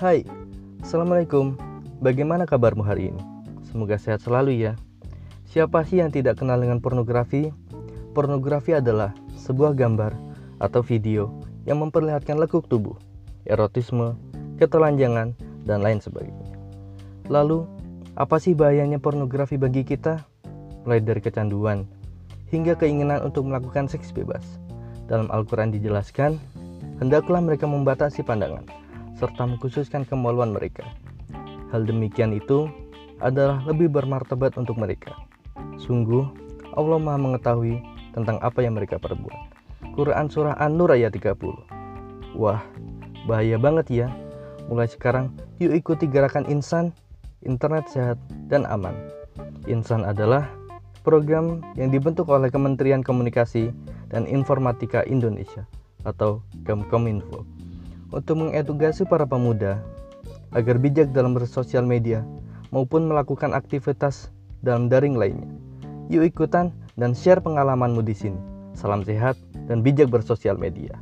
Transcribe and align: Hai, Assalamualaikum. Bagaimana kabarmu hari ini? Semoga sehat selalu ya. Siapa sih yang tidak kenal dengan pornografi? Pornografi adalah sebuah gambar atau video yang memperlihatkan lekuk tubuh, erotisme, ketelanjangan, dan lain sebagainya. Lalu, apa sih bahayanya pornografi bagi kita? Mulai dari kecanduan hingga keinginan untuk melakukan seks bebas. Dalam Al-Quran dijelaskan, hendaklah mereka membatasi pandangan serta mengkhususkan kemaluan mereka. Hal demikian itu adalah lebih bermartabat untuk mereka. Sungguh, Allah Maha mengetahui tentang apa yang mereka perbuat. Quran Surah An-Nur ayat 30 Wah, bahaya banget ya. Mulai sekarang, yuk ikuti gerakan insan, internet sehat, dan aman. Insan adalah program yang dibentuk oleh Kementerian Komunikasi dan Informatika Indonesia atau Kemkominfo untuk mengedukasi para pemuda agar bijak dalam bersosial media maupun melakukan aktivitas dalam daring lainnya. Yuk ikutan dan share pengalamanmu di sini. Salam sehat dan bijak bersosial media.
Hai, 0.00 0.24
Assalamualaikum. 0.80 1.60
Bagaimana 2.00 2.48
kabarmu 2.48 2.80
hari 2.80 3.12
ini? 3.12 3.20
Semoga 3.68 4.00
sehat 4.00 4.24
selalu 4.24 4.56
ya. 4.56 4.72
Siapa 5.44 5.84
sih 5.84 6.00
yang 6.00 6.08
tidak 6.08 6.40
kenal 6.40 6.56
dengan 6.56 6.80
pornografi? 6.80 7.52
Pornografi 8.16 8.72
adalah 8.72 9.12
sebuah 9.36 9.76
gambar 9.76 10.16
atau 10.56 10.80
video 10.80 11.28
yang 11.68 11.84
memperlihatkan 11.84 12.40
lekuk 12.40 12.64
tubuh, 12.64 12.96
erotisme, 13.44 14.16
ketelanjangan, 14.56 15.36
dan 15.68 15.78
lain 15.84 16.00
sebagainya. 16.00 16.48
Lalu, 17.28 17.68
apa 18.16 18.40
sih 18.40 18.56
bahayanya 18.56 19.04
pornografi 19.04 19.60
bagi 19.60 19.84
kita? 19.84 20.24
Mulai 20.88 21.04
dari 21.04 21.20
kecanduan 21.20 21.84
hingga 22.48 22.72
keinginan 22.72 23.20
untuk 23.20 23.44
melakukan 23.44 23.84
seks 23.84 24.16
bebas. 24.16 24.48
Dalam 25.12 25.28
Al-Quran 25.28 25.76
dijelaskan, 25.76 26.40
hendaklah 27.04 27.44
mereka 27.44 27.68
membatasi 27.68 28.24
pandangan 28.24 28.79
serta 29.20 29.44
mengkhususkan 29.44 30.08
kemaluan 30.08 30.56
mereka. 30.56 30.88
Hal 31.68 31.84
demikian 31.84 32.32
itu 32.32 32.72
adalah 33.20 33.60
lebih 33.68 33.92
bermartabat 33.92 34.56
untuk 34.56 34.80
mereka. 34.80 35.12
Sungguh, 35.76 36.24
Allah 36.72 36.96
Maha 36.96 37.20
mengetahui 37.20 37.84
tentang 38.16 38.40
apa 38.40 38.64
yang 38.64 38.80
mereka 38.80 38.96
perbuat. 38.96 39.52
Quran 39.92 40.32
Surah 40.32 40.56
An-Nur 40.56 40.96
ayat 40.96 41.12
30 41.12 41.36
Wah, 42.40 42.64
bahaya 43.28 43.60
banget 43.60 43.86
ya. 43.92 44.08
Mulai 44.72 44.88
sekarang, 44.88 45.34
yuk 45.60 45.76
ikuti 45.76 46.08
gerakan 46.08 46.46
insan, 46.48 46.94
internet 47.44 47.90
sehat, 47.92 48.16
dan 48.48 48.64
aman. 48.64 48.96
Insan 49.68 50.06
adalah 50.06 50.46
program 51.02 51.60
yang 51.74 51.90
dibentuk 51.90 52.30
oleh 52.30 52.48
Kementerian 52.48 53.02
Komunikasi 53.02 53.74
dan 54.08 54.24
Informatika 54.30 55.02
Indonesia 55.04 55.66
atau 56.06 56.40
Kemkominfo 56.64 57.59
untuk 58.10 58.42
mengedukasi 58.42 59.06
para 59.06 59.26
pemuda 59.26 59.78
agar 60.50 60.76
bijak 60.82 61.14
dalam 61.14 61.34
bersosial 61.34 61.86
media 61.86 62.26
maupun 62.74 63.06
melakukan 63.06 63.54
aktivitas 63.54 64.30
dalam 64.62 64.90
daring 64.90 65.14
lainnya. 65.18 65.50
Yuk 66.10 66.26
ikutan 66.26 66.74
dan 66.98 67.14
share 67.14 67.38
pengalamanmu 67.38 68.02
di 68.02 68.14
sini. 68.14 68.40
Salam 68.74 69.06
sehat 69.06 69.38
dan 69.70 69.82
bijak 69.82 70.10
bersosial 70.10 70.58
media. 70.58 70.98